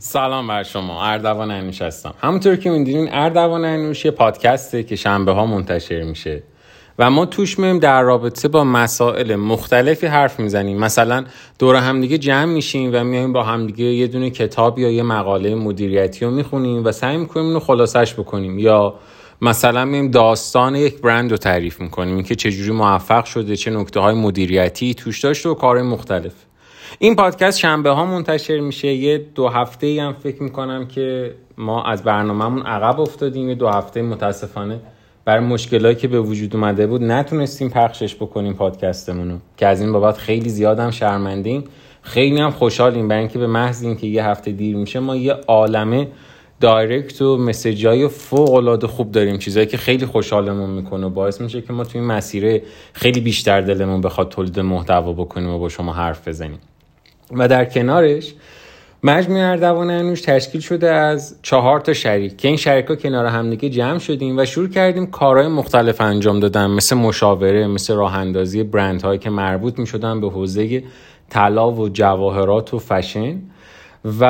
[0.00, 2.14] سلام بر شما اردوان انوش هستم.
[2.20, 6.42] همونطور که می‌دونین اردوان انوش یه پادکسته که شنبه ها منتشر میشه
[6.98, 10.78] و ما توش میم در رابطه با مسائل مختلفی حرف می‌زنیم.
[10.78, 11.24] مثلا
[11.58, 16.24] دور همدیگه جمع میشیم و میایم با همدیگه یه دونه کتاب یا یه مقاله مدیریتی
[16.24, 18.58] رو می‌خونیم و سعی می‌کنیم اینو خلاصش بکنیم.
[18.58, 18.94] یا
[19.42, 24.14] مثلا میم داستان یک برند رو تعریف می‌کنیم اینکه چجوری موفق شده چه نکته های
[24.14, 26.32] مدیریتی توش داشته و کارهای مختلف.
[26.98, 28.88] این پادکست شنبه ها منتشر میشه.
[28.88, 33.48] یه دو هفته ای هم فکر می‌کنم که ما از برنامهمون عقب افتادیم.
[33.48, 34.80] یه دو هفته متاسفانه
[35.24, 40.18] بر مشکلایی که به وجود اومده بود نتونستیم پخشش بکنیم پادکستمونو که از این بابت
[40.18, 41.64] خیلی زیاد هم شرمندیم.
[42.02, 43.08] خیلی هم خوشحالیم.
[43.08, 46.08] برای اینکه به محض اینکه یه هفته دیر میشه ما یه عالمه
[46.60, 49.38] دایرکت و مسیج های فوق العاده خوب داریم.
[49.38, 53.60] چیزایی که خیلی خوشحالمون می‌کنه و باعث میشه که ما توی این مسیر خیلی بیشتر
[53.60, 56.58] دلمون بخواد تولید محتوا بکنیم و با شما حرف بزنیم.
[57.30, 58.34] و در کنارش
[59.02, 63.68] مجموعه اردوان انوش تشکیل شده از چهار تا شریک که این شریک ها کنار همدیگه
[63.68, 69.02] جمع شدیم و شروع کردیم کارهای مختلف انجام دادن مثل مشاوره مثل راه اندازی برند
[69.02, 70.82] هایی که مربوط می شدن به حوزه
[71.30, 73.38] طلا و جواهرات و فشن
[74.04, 74.24] و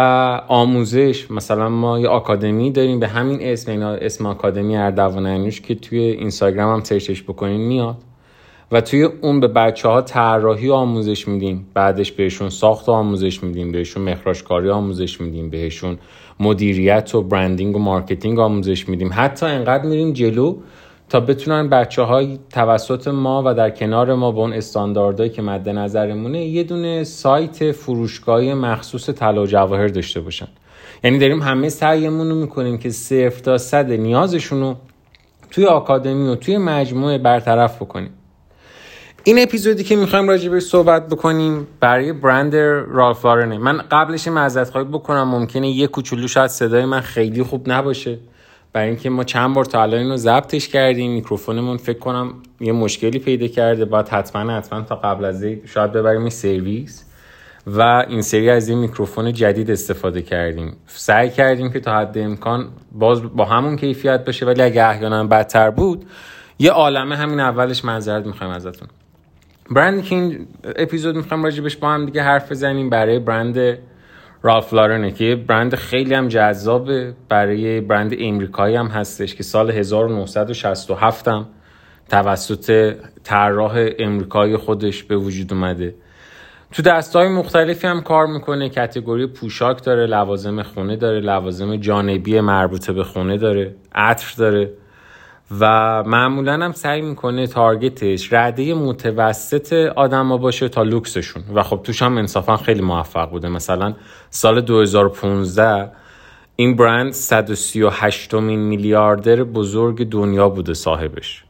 [0.49, 1.31] آموزش.
[1.31, 6.75] مثلا ما یه آکادمی داریم به همین اسم اسم آکادمی اردوان انوش که توی اینستاگرام
[6.75, 7.97] هم سرچش بکنین میاد.
[8.73, 11.67] و توی اون به بچه ها طراحی آموزش میدیم.
[11.75, 15.99] بعدش بهشون ساخت آموزش میدیم بهشون مخراجکاری آموزش میدیم بهشون
[16.41, 19.11] مدیریت و branding و marketing آموزش میدیم.
[19.13, 20.57] حتی انقدر میریم جلو
[21.09, 25.69] تا بتونن بچه های توسط ما و در کنار ما با اون استانداردهایی که مد
[25.69, 30.49] نظرمونه یه دونه سایت فروشگاهی مخصوص طلا و جواهر داشته باشن.
[31.05, 34.77] یعنی داریم همه سعیمون رو می‌کنیم که صفر تا صد نیازشون رو
[35.51, 38.11] توی آکادمی و توی مجموعه برطرف بکنیم.
[39.29, 42.57] این اپیزودی که می‌خوایم راجع صحبت بکنیم برای برند
[42.91, 43.59] رالف لارنه.
[43.59, 48.19] من قبلش معذرت خواهی بکنم ممکنه یه کوچولو شاید صدای من خیلی خوب نباشه.
[48.73, 53.19] برای اینکه ما چند بار تا الان اینو ضبطش کردیم میکروفونمون فکر کنم یه مشکلی
[53.19, 53.85] پیدا کرده.
[53.85, 57.05] باید حتما حتما تا قبل از شاید ببریم سرویس.
[57.67, 60.77] و این سری از این میکروفون جدید استفاده کردیم.
[60.87, 65.71] سعی کردیم که تا حد امکان باز با همون کیفیت باشه ولی اگه احیانا بدتر
[65.71, 66.07] بود
[66.59, 68.89] یه عالمه همین اولش معذرت می‌خوایم ازتون.
[69.71, 70.47] برندی که این
[70.77, 73.79] اپیزود می‌خوام راجبش با هم دیگه حرف بزنیم برای برند
[74.43, 77.15] رالف لارنه که برند خیلی هم جذابه.
[77.29, 81.47] برای برند امریکایی هم هستش که سال 1967 هم
[82.09, 85.95] توسط طراح امریکایی خودش به وجود اومده.
[86.73, 92.93] تو دستای مختلفی هم کار می‌کنه کتگوری پوشاک داره لوازم خونه داره لوازم جانبی مربوطه
[92.93, 94.71] به خونه داره عطر داره.
[95.61, 101.43] و معمولا هم سعی می‌کنه تارگتش رده متوسط آدم باشه تا لوکسشون.
[101.55, 103.49] و خب توش هم انصافا خیلی موفق بوده.
[103.49, 103.95] مثلا
[104.31, 105.91] سال 2015
[106.57, 111.45] این برند 138 میلیاردر بزرگ دنیا بوده صاحبش.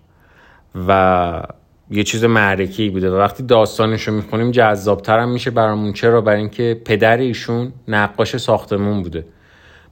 [0.89, 1.43] و
[1.91, 3.11] یه چیز معرکی بوده.
[3.11, 5.93] و وقتی داستانش رو می‌خونیم جذابتر هم میشه برامون.
[5.93, 9.27] چرا؟ برای اینکه پدر ایشون نقاش ساختمون بوده.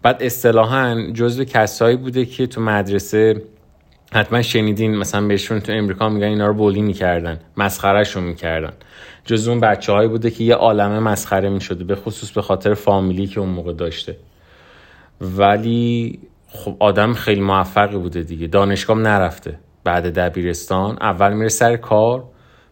[0.03, 3.43] بعد اصطلاحا جزو کسایی بوده که تو مدرسه
[4.13, 8.73] حتما شنیدین مثلا بهشون تو امریکا میگن اینا رو بولی می‌کردن مسخرهشون می‌کردن.
[9.25, 13.27] جز اون بچه هایی بوده که یه عالمه مسخره می‌شده به خصوص به خاطر فامیلی
[13.27, 14.17] که اون موقع داشته.
[15.21, 16.19] ولی
[16.49, 18.47] خب آدم خیلی موفقی بوده دیگه.
[18.47, 19.59] دانشگاه نرفته.
[19.85, 22.25] بعد دبیرستان اول میره سر کار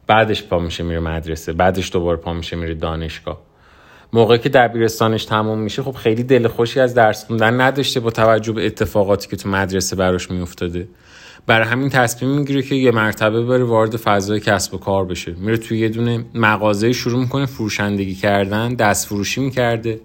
[0.07, 3.41] بعدش پا میشه میره مدرسه بعدش دوباره پا میشه میره دانشگاه.
[4.13, 8.53] موقعی که دبیرستانش تموم میشه خب خیلی دل خوشی از درس خوندن نداشته با توجه
[8.53, 10.89] به اتفاقاتی که تو مدرسه براش میافتاده.
[11.47, 15.33] برای همین تصمیم می‌گیره که یه مرتبه بره وارد فضای کسب و کار بشه.
[15.33, 20.01] میره توی یه دونه مغازه شروع می‌کنه فروشندگی کردن دست فروشی می‌کرده.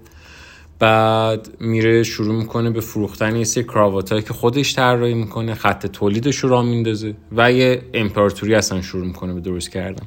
[0.79, 6.37] بعد میره شروع می‌کنه به فروختن یه سری کراواتایی که خودش طراحی می‌کنه خط تولیدش
[6.37, 10.05] رو را میندازه و یه امپراتوری اصلا شروع می‌کنه به درست کردن.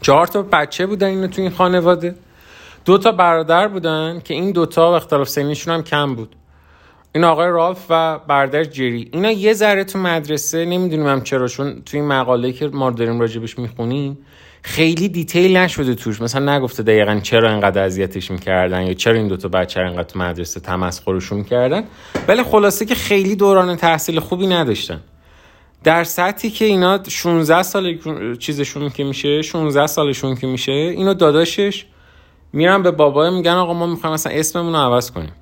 [0.00, 2.14] چهار تا بچه بودن اینو تو این خانواده.
[2.84, 6.36] دو تا برادر بودن که این دوتا اختلاف سنیشون هم کم بود.
[7.14, 9.08] این آقای رالف و برادر جری.
[9.12, 13.20] اینا یه ذره تو مدرسه نمی‌دونیم هم چرا چون تو این مقاله که ما داریم
[13.20, 14.18] راجبش می‌خونیم
[14.62, 16.20] خیلی دیتیل نشده توش.
[16.20, 20.60] مثلا نگفته دقیقا چرا اینقدر اذیتش می‌کردن یا چرا این دوتا بچه اینقدر تو مدرسه
[20.60, 21.84] تمسخرشون می‌کردن
[22.28, 25.00] ولی خلاصه که خیلی دوران تحصیل خوبی نداشتن.
[25.84, 27.98] در سطحی که اینا 16 سال
[28.38, 31.86] چیزشون که میشه 16 سالشون که میشه اینو داداشش
[32.52, 35.32] میرن به بابای میگن آقا ما می‌خوایم مثلا اسممون رو عوض کنیم.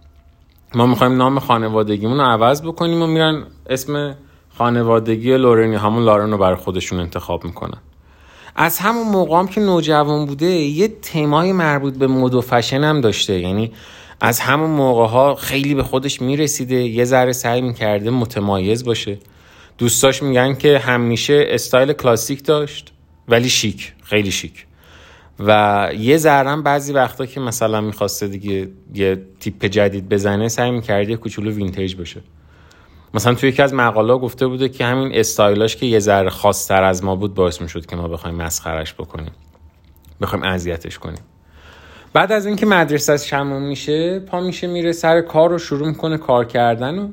[0.74, 4.16] ما می‌خوایم نام خانوادگیمون رو عوض بکنیم و میرن اسم
[4.58, 7.78] خانوادگی لورنی همون لارن رو برای خودشون انتخاب می‌کنن.
[8.56, 13.40] از همون موقع که نوجوان بوده یه تمای مربوط به مد و فشن هم داشته.
[13.40, 13.72] یعنی
[14.20, 19.18] از همون موقع ها خیلی به خودش می‌رسیده یه ذره سعی می‌کرده متمایز باشه.
[19.78, 22.92] دوستاش میگن که همیشه استایل کلاسیک داشت
[23.28, 24.66] ولی شیک خیلی شیک.
[25.40, 31.08] و یه ذرم بعضی وقتا که مثلا می‌خواسته دیگه یه تیپ جدید بزنه سعی می‌کرد
[31.08, 32.20] یه کوچولو vintage باشه
[33.14, 37.04] مثلا توی یکی از مقاله گفته بوده که همین استایلاش که یه ذره خاصتر از
[37.04, 39.32] ما بود باعث می‌شد که ما بخوایم مسخرش بکنیم.
[40.20, 41.22] بخوایم اذیتش کنیم.
[42.12, 46.44] بعد از اینکه مدرسه تموم میشه پا میشه میره سر کار رو شروع می‌کنه کار
[46.44, 47.08] کردن و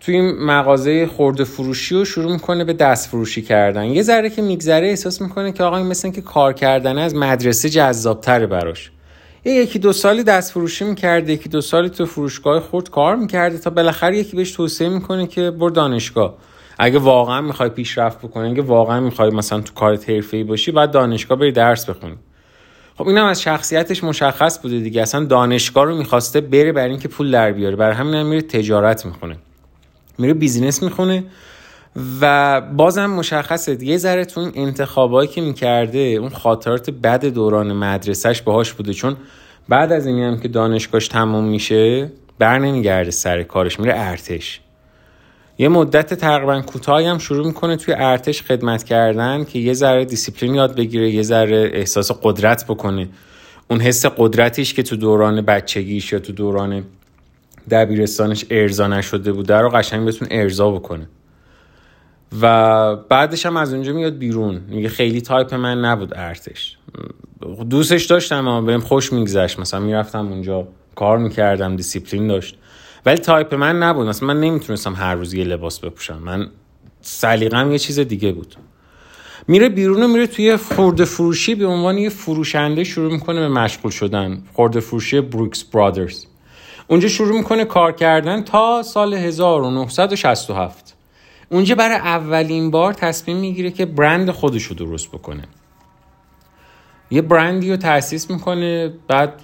[0.00, 3.84] توی این مغازه خورده فروشی رو شروع می‌کنه به دست فروشی کردن.
[3.84, 8.46] یه ذره که میگذره احساس می‌کنه که آقای مثل که کار کردن از مدرسه جذابتره
[8.46, 8.90] براش.
[9.44, 13.58] یه یکی دو سالی دست فروشی می‌کرده یکی دو سالی تو فروشگاه خورد کار می‌کرده
[13.58, 16.34] تا بالاخره یکی بهش توصیه می‌کنه که بر دانشگاه.
[16.78, 21.38] اگه واقعا می‌خوای پیشرفت بکنی اگه واقعا می‌خوای مثلا تو کار حرفه‌ای باشی بعد دانشگاه
[21.38, 22.16] بری درس بخونی.
[22.98, 25.02] خب اینم از شخصیتش مشخص بوده دیگه.
[25.02, 27.76] اصلا دانشگاه رو می‌خواسته بره برای اینکه پول در بیاره.
[27.76, 29.36] برای همین هم میره تجارت می‌خونه.
[30.18, 31.24] میره business می‌خونه
[32.20, 33.84] و بازم مشخصه.
[33.84, 38.92] یه ذره تو این انتخابایی که می‌کرده اون خاطرات بد دوران مدرسهش باهاش بوده.
[38.92, 39.16] چون
[39.68, 44.60] بعد از اینی هم که دانشگاهش تموم میشه بر نمیگرده سر کارش میره ارتش.
[45.58, 50.54] یه مدت تقریبا کوتاهی هم شروع می‌کنه توی ارتش خدمت کردن که یه ذره دیسیپلین
[50.54, 53.08] یاد بگیره یه ذره احساس قدرت بکنه.
[53.70, 56.84] اون حس قدرتیش که تو دوران بچگیش یا تو دوران
[57.70, 61.08] دبیرستانش ارضا نشده بوده رو قشنگ بتون ارضا بکنه.
[62.40, 64.60] و بعدش هم از اونجا میاد بیرون.
[64.68, 66.78] میگه خیلی تایپ من نبود ارتش.
[67.70, 69.58] دوستش داشتم اما بهم خوش میگذشت.
[69.58, 72.58] مثلا می‌رفتم اونجا کار می‌کردم دیسیپلین داشت.
[73.06, 74.06] ولی تایپ من نبود.
[74.06, 76.18] مثلا من نمی‌تونستم هر روز یه لباس بپوشم.
[76.18, 76.50] من
[77.00, 78.54] سلیقم یه چیز دیگه بود.
[79.48, 83.90] میره بیرون و میره توی خورده فروشی به عنوان یه فروشنده شروع می‌کنه به مشغول
[83.90, 84.42] شدن.
[84.52, 86.24] خورده فروشی Brooks Brothers
[86.90, 90.96] اونجا شروع می‌کنه کار کردن تا سال 1967
[91.48, 95.42] اونجا برای اولین بار تصمیم می‌گیره که برند خودش رو درست بکنه.
[97.10, 99.42] یه برندی رو تأسیس می‌کنه بعد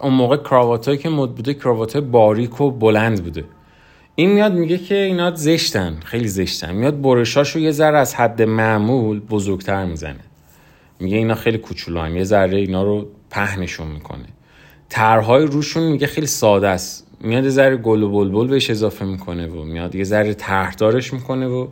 [0.00, 3.44] اون موقع کراوات که مد بوده کراوات باریک و بلند بوده.
[4.14, 6.74] این میاد میگه که اینا زشتن خیلی زشتن.
[6.74, 10.20] میاد برشاش رو یه ذره از حد معمول بزرگتر می‌زنه.
[11.00, 14.26] میگه اینا خیلی کوچولو یه ذره اینا رو پهنشون می‌کنه.
[14.88, 17.06] طرحهای روشون میگه خیلی ساده است.
[17.20, 21.46] میاد یه ذره گل و بلبل بهش اضافه می‌کنه و میاد یه ذره طرحدارش می‌کنه
[21.46, 21.68] و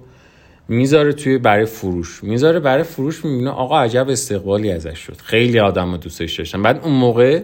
[0.69, 2.25] می‌ذاره توی برای فروش.
[2.25, 5.17] می‌ذاره برای فروش می‌بینه آقا عجب استقبالی ازش شد.
[5.17, 7.43] خیلی آدم دوستش داشتن بعد اون موقع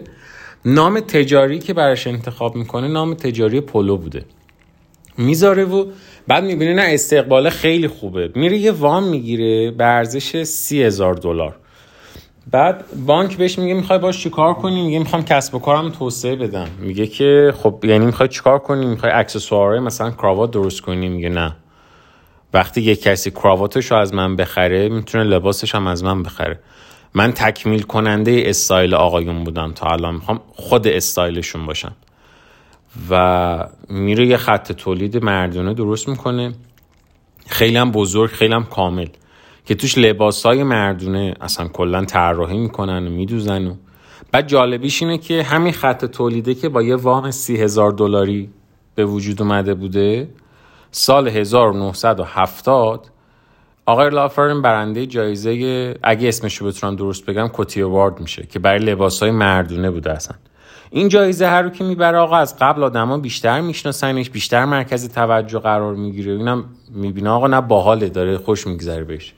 [0.65, 4.25] نام تجاری که براش انتخاب می‌کنه نام تجاری پولو بوده.
[5.17, 5.85] می‌ذاره و
[6.27, 8.31] بعد می‌بینه نه استقبال خیلی خوبه.
[8.35, 11.55] میره یه وام می‌گیره به ارزش سی هزار دلار.
[12.51, 16.67] بعد بانک بهش میگه می‌خوای باش چیکار کنی؟ میگه می‌خوام کسب و کارم توسعه بدم.
[16.79, 21.55] میگه که خب یعنی می‌خوای چیکار کنی؟ می‌خوای اکسسواره مثلا کراوات درست کنی؟ میگه نه.
[22.53, 26.59] وقتی یه کسی کراواتش رو از من بخره می‌تونه لباسش هم از من بخره.
[27.13, 30.15] من تکمیل کننده استایل آقایون بودم تا الان.
[30.15, 31.95] می‌خوام خود استایلشون باشم.
[33.09, 36.53] و میره یه خط تولید مردونه درست می‌کنه.
[37.47, 39.07] خیلی هم بزرگ خیلی هم کامل.
[39.69, 43.75] که توش لباس های مردونه اصلا کلا طراحی می‌کنن و میدوزن و
[44.31, 48.49] بعد جالبیش اینه که همین خط تولیده که با یه وام سی هزار دلاری
[48.95, 50.29] به وجود اومده بوده
[50.91, 53.07] سال 1970
[53.85, 55.51] آقای لافرن برنده جایزه
[56.03, 60.37] اگه اسمشو بتونم درست بگم کوتی وارد میشه که برای لباس های مردونه بوده اصلا.
[60.89, 65.59] این جایزه هر رو که می‌بره آقا از قبل آدما بیشتر میشناسنش بیشتر مرکز توجه
[65.59, 69.33] قرار می‌گیره اینم می‌بینه آقا نه باحاله داره خوش میگذره بهش.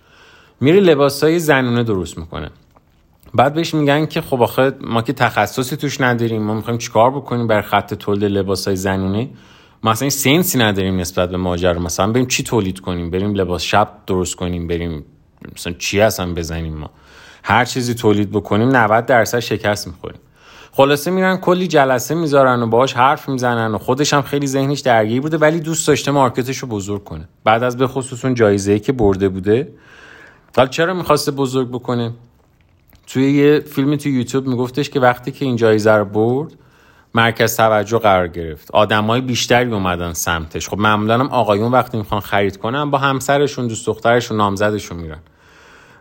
[0.61, 2.49] میره لباس های زنونه درست می‌کنه.
[3.33, 7.47] بعد بهش میگن که خب آخه ما که تخصصی توش نداریم ما می‌خوایم چیکار بکنیم
[7.47, 9.29] بر خط تولید لباس های زنونه؟
[9.83, 11.79] ما اصلا سنسی نداریم نسبت به ماجرا.
[11.79, 15.05] مثلا بریم چی تولید کنیم؟ بریم لباس شب درست کنیم بریم
[15.55, 16.89] مثلا چی اصلا بزنیم ما؟
[17.43, 20.19] هر چیزی تولید بکنیم 90 درصد شکست می‌خوریم.
[20.71, 25.21] خلاصه میرن کلی جلسه می‌ذارن و باهاش حرف می‌زنن و خودش هم خیلی ذهنش درگیر
[25.21, 27.29] بوده ولی دوست داشته مارکتش رو بزرگ کنه.
[27.43, 29.67] بعد از به خصوص اون جایزه که برده بوده
[30.55, 32.13] حالا چرا می‌خواسته بزرگ بکنه؟
[33.07, 36.53] توی یه فیلمی توی یوتیوب میگفتش که وقتی که این جایزه رو برد
[37.15, 38.71] مرکز توجه قرار گرفت.
[38.71, 40.69] آدمای بیشتری اومدن سمتش.
[40.69, 45.19] خب معمولا هم آقایون وقتی می‌خوان خرید کنن با همسرشون دوست دخترشون نامزدشون میرن.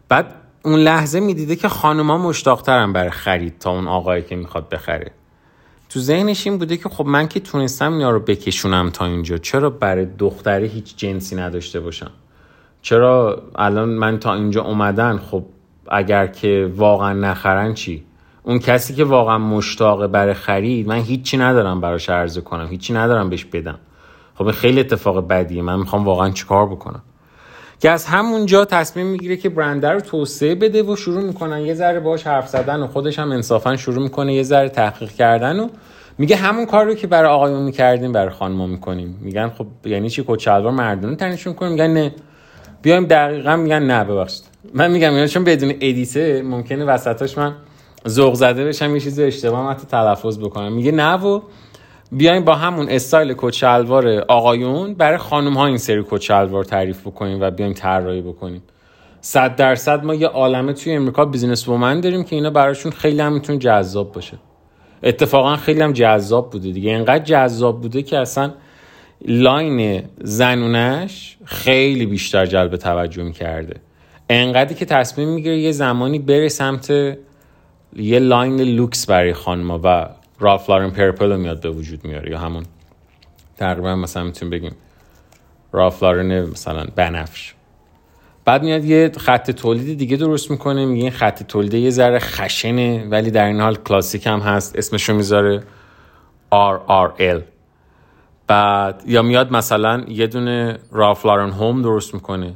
[0.08, 5.10] بعد اون لحظه می‌دیده که خانوما مشتاقترن برای خرید تا اون آقایی که می‌خواد بخره.
[5.88, 9.38] تو ذهنش این بوده که خب من که تونستم اینا رو بکشونم تا اینجا.
[9.38, 12.10] چرا برای دختره هیچ جنسی نداشته باشم؟
[12.82, 15.44] چرا الان من تا اینجا اومدن خب
[15.88, 18.04] اگر که واقعا نخرن چی؟
[18.42, 23.30] اون کسی که واقعا مشتاقه برای خرید من هیچی ندارم براش عرضه کنم هیچی ندارم
[23.30, 23.78] بهش بدم.
[24.34, 27.02] خب خیلی اتفاق بدیه من می‌خوام واقعا چیکار بکنم؟
[27.80, 32.00] که از همونجا تصمیم می‌گیره که برنده رو توسعه بده و شروع می‌کنن یه ذره
[32.00, 35.68] باش حرف زدن و خودش هم انصافا شروع می‌کنه یه ذره تحقیق کردن و
[36.18, 39.18] میگه همون کار رو که برای آقایون می‌کردیم برای خانم‌ها می‌کنیم.
[39.20, 41.72] میگن خب یعنی چی؟ کت شلوار مردونه تنشون کنیم.
[41.72, 42.14] میگن نه.
[42.82, 44.44] بیایم دقیقا میگن نه ببخشید.
[44.74, 47.54] من میگم یعنی چون بدون edit ه ممکنه وسطاش من
[48.08, 50.72] ذوق زده بشم یه چیزی اشتباه حتی تلفظ بکنم.
[50.72, 51.40] میگه نه و
[52.12, 53.64] بیایم با همون استایل کت
[54.28, 58.62] آقایون برای خانم ها این سری کت تعریف بکنیم و بیایم طراحی بکنیم.
[59.20, 63.32] صد درصد ما یه عالمه توی امریکا business woman داریم که اینا براشون خیلی هم
[63.32, 64.38] می‌تونه جذاب باشه.
[65.02, 66.90] اتفاقا خیلی هم جذاب بوده دیگه.
[66.90, 68.52] اینقدر جذاب بوده که اصلا
[69.24, 73.80] line زنونش خیلی بیشتر جلب توجه می‌کرده.
[74.30, 76.90] انقدری که تصمیم می‌گیره یه زمانی بره سمت
[77.96, 80.08] یه line لوکس برای خانما و
[80.38, 82.64] Ralph Lauren Purple میاد به وجود میاره یا همون
[83.56, 84.72] تقریبا مثلا می‌تونیم بگیم
[85.72, 87.54] Ralph Lauren مثلا بنفش.
[88.44, 93.06] بعد میاد یه خط تولید دیگه درست می‌کنه میگه این خط تولید یه ذره خشنه
[93.10, 95.62] ولی در این حال کلاسیک هم هست اسمشو می‌ذاره
[96.52, 97.40] RRL
[98.50, 102.54] بعد یا میاد مثلا یه دونه رالف لارن هوم درست می‌کنه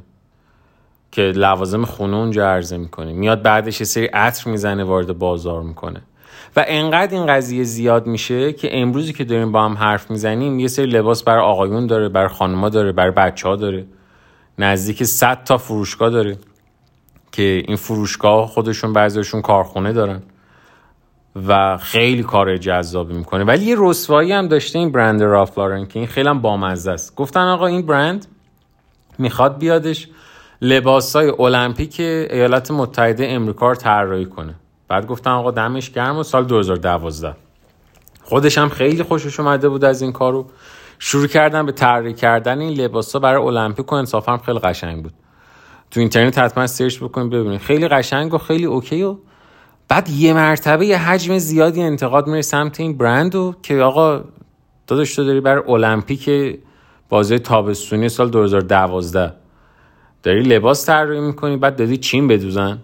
[1.12, 3.12] که لوازم خونه اونجا عرضه می‌کنه.
[3.12, 6.00] میاد بعدش یه سری عطر می‌زنه وارد بازار می‌کنه.
[6.56, 10.68] و انقدر این قضیه زیاد میشه که امروزی که داریم با هم حرف می‌زنیم یه
[10.68, 13.86] سری لباس برای آقایون داره برای خانما داره برای بچه ها داره.
[14.58, 16.38] نزدیک 100 تا فروشگاه داره
[17.32, 20.22] که این فروشگاه خودشون بعضیشون کارخونه دارن.
[21.48, 23.44] و خیلی کار جذابی می‌کنه.
[23.44, 27.16] ولی یه رسوایی هم داشته این برند Ralph Lauren که این خیلی هم بامزه است.
[27.16, 28.26] گفتن آقا این برند
[29.18, 30.08] می‌خواد بیادش
[30.62, 34.54] لباس های المپیک ایالات متحده امریکا رو طراحی کنه.
[34.88, 37.34] بعد گفتن آقا دمش گرم و سال 2012
[38.22, 40.46] خودش هم خیلی خوشش اومده بود از این کارو.
[40.98, 45.02] شروع کردن به طراحی کردن این لباس ها برای المپیک و انصافا هم خیلی قشنگ
[45.02, 45.12] بود.
[45.90, 47.60] تو اینترنت حتما search بکنید ببینید.
[47.60, 49.16] خیلی قشنگ و خیلی okay و
[49.94, 54.24] بعد یه مرتبه یه حجم زیادی انتقاد میره سمت این برند و که آقا
[54.86, 56.30] داداش تو داری برای المپیک
[57.08, 59.32] بازی تابستونی سال 2012
[60.22, 62.78] داری لباس طراحی می‌کنی بعد دادی چین بدوزن.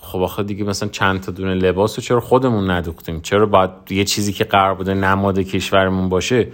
[0.00, 4.04] خب آخه دیگه مثلا چند تا دونه لباس رو چرا خودمون ندوختیم؟ چرا باید یه
[4.04, 6.48] چیزی که قرار بوده نماد کشورمون باشه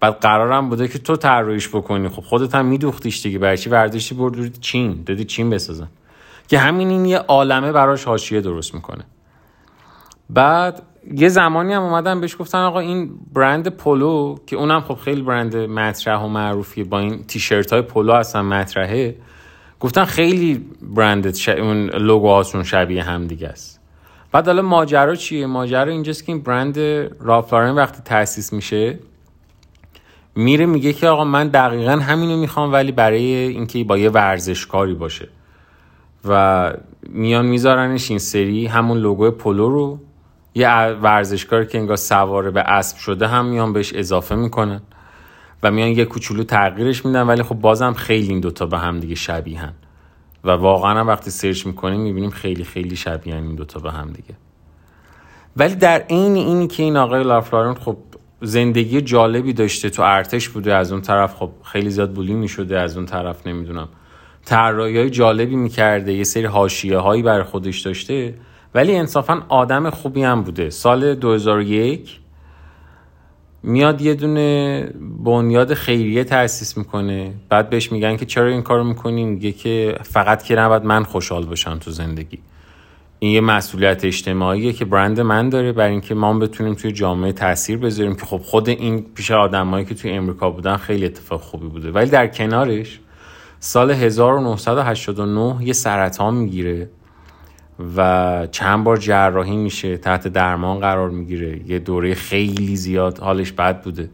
[0.00, 4.14] بعد قرارم بوده که تو طراحیش بکنی؟ خب خودت هم میدوختیش دیگه برای چی ورداشتی
[4.14, 5.02] برد چین.
[5.06, 5.88] دادی چین بسازن.
[6.48, 9.04] که همین این یه عالمه براش حاشیه درست می‌کنه.
[10.34, 10.82] بعد
[11.14, 15.56] یه زمانی هم اومدن بهش گفتن آقا این برند پولو که اونم خب خیلی برند
[15.56, 19.16] مطرح و معروفیه با این تیشرت های پولو اصلا مطرحه.
[19.80, 21.48] گفتن خیلی برند ش...
[21.48, 23.80] اون لوگوهاشون شبیه هم دیگه است.
[24.32, 26.78] بعد حالا ماجرا چیه؟ ماجرا اینجاست که این برند
[27.20, 28.98] رافلارن وقتی تاسیس میشه
[30.34, 35.28] میره میگه که آقا من دقیقا همینو می‌خوام ولی برای اینکه با یه ورزشکاری باشه.
[36.28, 36.72] و
[37.08, 39.98] میان میذارنش این سری همون لوگو پولو رو
[40.60, 44.80] یه ورزشکاری که انگار سواره به اسب شده هم میان بهش اضافه می‌کنن
[45.62, 49.14] و میان یه کوچولو تغییرش میدن ولی خب بازم خیلی این دوتا به هم دیگه
[49.14, 49.72] شبیهن
[50.44, 54.34] و واقعا وقتی سرچ می‌کنیم می‌بینیم خیلی خیلی شبیهن این دوتا به هم دیگه.
[55.56, 57.96] ولی در عین اینی که این آقای لافلارون خب
[58.42, 62.96] زندگی جالبی داشته تو ارتش بوده از اون طرف خب خیلی زیاد بولی می‌شده از
[62.96, 63.88] اون طرف نمی‌دونم.
[64.44, 68.34] طراحی جالبی می‌کرده یه سری حاشیه هایی برای خودش داشته.
[68.74, 70.70] ولی انصافا آدم خوبی هم بوده.
[70.70, 72.20] سال 2001
[73.62, 74.88] میاد یه دونه
[75.24, 77.34] بنیاد خیریه تأسیس می‌کنه.
[77.48, 81.46] بعد بهش میگن که چرا این کارو می‌کنی میگه که فقط که نباید من خوشحال
[81.46, 82.38] باشم تو زندگی.
[83.18, 87.78] این یه مسئولیت اجتماعیه که برند من داره برای اینکه ما بتونیم توی جامعه تاثیر
[87.78, 91.90] بذاریم که خب خود این پیش آدمایی که توی امریکا بودن خیلی اتفاق خوبی بوده.
[91.90, 93.00] ولی در کنارش
[93.58, 96.88] سال 1989 یه سرطان می‌گیره.
[97.96, 101.70] و چند بار جراحی میشه تحت درمان قرار می‌گیره.
[101.70, 104.10] یه دوره خیلی زیاد حالش بد بوده.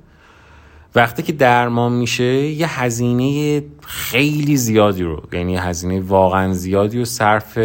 [0.94, 7.58] وقتی که درمان میشه یه هزینه خیلی زیادی رو یعنی هزینه واقعا زیادی رو صرف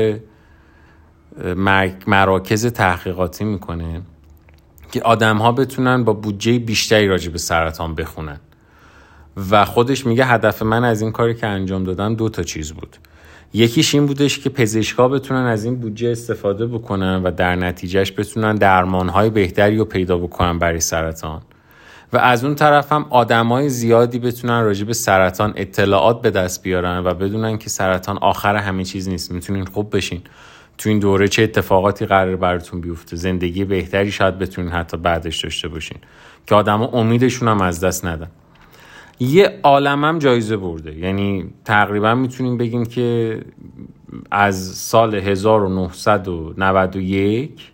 [2.08, 4.02] مراکز تحقیقاتی می‌کنه
[4.92, 8.40] که آدم ها بتونن با بودجه بیشتری راجع به سرطان بخونن.
[9.52, 12.98] و خودش میگه هدف من از این کاری که انجام دادم دو تا چیز بود.
[13.54, 18.56] یکیش این بودش که پزشکا بتونن از این بودجه استفاده بکنن و در نتیجهش بتونن
[18.56, 21.42] درمانهای بهتری رو پیدا بکنن برای سرطان.
[22.14, 27.04] و از اون طرف هم آدمای زیادی بتونن راجع به سرطان اطلاعات به دست بیارن
[27.06, 29.32] و بدونن که سرطان آخر همه چیز نیست.
[29.32, 30.22] می‌تونین خوب بشین.
[30.78, 35.68] تو این دوره چه اتفاقاتی قرار براتون بیفته؟ زندگی بهتری شاید بتونین حتی بعدش داشته
[35.68, 35.98] باشین.
[36.48, 38.28] که آدما امیدشون هم از دست ندن.
[39.20, 40.98] یه عالمم جایزه برده.
[40.98, 43.40] یعنی تقریبا می‌تونیم بگیم که
[44.32, 47.72] از سال 1991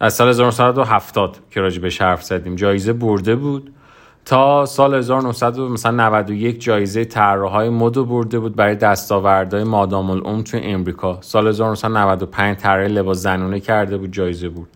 [0.00, 3.70] از سال 1970 که راجع به حرف زدیم جایزه برده بود.
[4.24, 11.18] تا سال 1991 جایزه طراحهای مد برده بود برای دستاوردهای مادام العمر توی امریکا.
[11.20, 14.68] سال 1995 طراح لباس زنونه کرده بود جایزه بود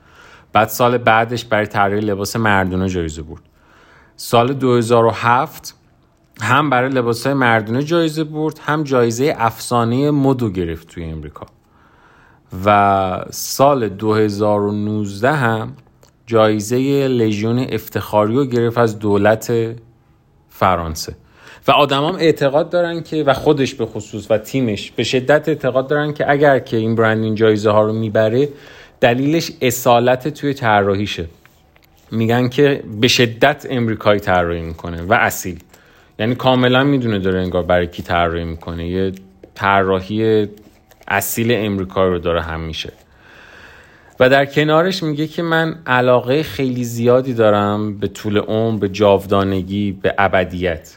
[0.53, 3.41] بعد سال بعدش برای طراحی لباس مردونه جایزه بود
[4.17, 5.75] سال 2007
[6.41, 11.47] هم برای لباس های مردونه جایزه برد هم جایزه افسانه مدو گرفت توی امریکا.
[12.65, 15.73] و سال 2019 هم
[16.27, 19.53] جایزه لژیون افتخاری رو گرفت از دولت
[20.49, 21.17] فرانسه.
[21.69, 26.13] و آدمام اعتقاد دارن که و خودش به خصوص و تیمش به شدت اعتقاد دارن
[26.13, 28.49] که اگر که این برند این جایزه ها رو می‌بره
[29.01, 31.29] دلیلش اصالت توی طراحیشه.
[32.11, 35.59] میگن که به شدت امریکایی طراحی می‌کنه و اصیل.
[36.19, 38.89] یعنی کاملا می‌دونه داره انگار برای کی طراحی می‌کنه.
[38.89, 39.13] یه
[39.55, 40.49] طراحی
[41.09, 42.93] اصیل امریکا رو داره هم میشه.
[44.21, 49.93] و در کنارش میگه که من علاقه خیلی زیادی دارم به طول عمر به جاودانگی
[49.93, 50.97] به ابدیت.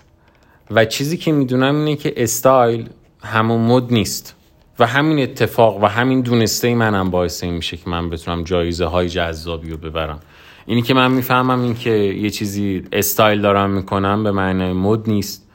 [0.71, 2.89] و چیزی که می‌دونم اینه که استایل
[3.23, 4.35] همون مد نیست.
[4.79, 9.09] و همین اتفاق و همین دونسته منم باعث این میشه که من بتونم جایزه های
[9.09, 10.19] جذابی رو ببرم.
[10.65, 15.47] اینی که من می‌فهمم این که یه چیزی استایل دارم می‌کنم به معنای مد نیست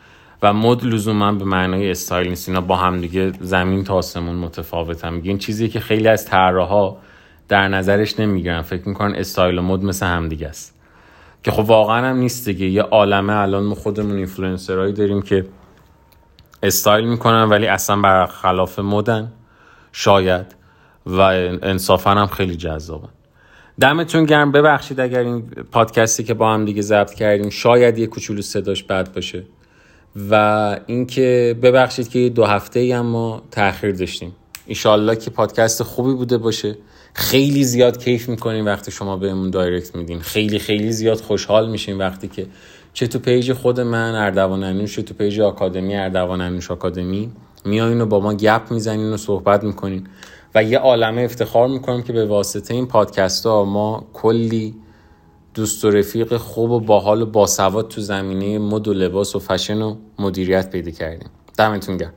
[0.43, 2.49] و مد لزوما به معنای استایل نیست.
[2.49, 6.97] اینا با هم دیگه زمین تا آسمون متفاوتم میگه این چیزی که خیلی از طراحا
[7.49, 8.63] در نظرش نمی‌گیرن.
[8.63, 10.81] فکر می‌کنن استایل و مد مثل هم دیگه است.
[11.43, 12.67] که خب واقعا هم نیست دیگه.
[12.67, 15.47] یه عالمه الان ما خودمون اینفلوئنسرایی داریم که
[16.63, 19.33] استایل می‌کنن ولی اصلا برخلاف مدن
[19.93, 20.47] شاید
[21.07, 21.21] و
[21.63, 23.09] انصافا هم خیلی جذابن.
[23.81, 24.53] دمتون گرم.
[24.53, 25.43] ببخشید اگر این
[25.73, 29.43] پادکستی که با هم دیگه ضبط کردیم شاید یه کوچولو صداش بد باشه.
[30.31, 34.33] و اینکه ببخشید که دو هفته ای هم ما تاخیر داشتیم.
[34.67, 36.77] ایشالله که پادکست خوبی بوده باشه.
[37.15, 40.21] خیلی زیاد کیف می‌کنیم وقتی شما بهمون دایرکت میدین.
[40.21, 42.47] خیلی خیلی زیاد خوشحال میشیم وقتی که
[42.93, 47.31] چه تو page خود من اردوان انوش تو page آکادمی اردوان انوش آکادمی
[47.65, 50.07] میایین و با ما گپ می‌زنین و صحبت می‌کنین.
[50.57, 54.75] و یه عالمه افتخار می‌کنم که به واسطه این پادکست ها ما کلی
[55.55, 59.83] دوست و رفیق خوب و باحال و باسواد تو زمینه مد و لباس و فشن
[59.83, 61.29] و مدیریت پیدا کردیم.
[61.59, 62.13] دمتون گرم.